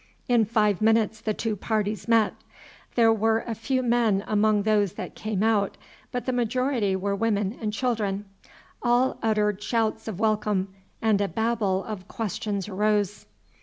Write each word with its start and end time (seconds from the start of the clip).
In 0.27 0.45
five 0.45 0.81
minutes 0.81 1.21
the 1.21 1.35
two 1.35 1.55
parties 1.55 2.07
met. 2.07 2.33
There 2.95 3.13
were 3.13 3.43
a 3.45 3.53
few 3.53 3.83
men 3.83 4.23
among 4.25 4.63
those 4.63 4.93
that 4.93 5.13
came 5.13 5.43
out, 5.43 5.77
but 6.11 6.25
the 6.25 6.33
majority 6.33 6.95
were 6.95 7.15
women 7.15 7.55
and 7.61 7.71
children. 7.71 8.25
All 8.81 9.19
uttered 9.21 9.61
shouts 9.61 10.07
of 10.07 10.19
welcome, 10.19 10.69
and 11.03 11.21
a 11.21 11.27
babel 11.27 11.83
of 11.83 12.07
questions 12.07 12.67
arose. 12.67 13.27